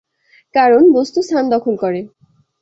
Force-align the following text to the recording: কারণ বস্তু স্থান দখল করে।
কারণ 0.55 0.83
বস্তু 0.93 1.19
স্থান 1.21 1.45
দখল 1.49 1.73
করে। 1.75 2.01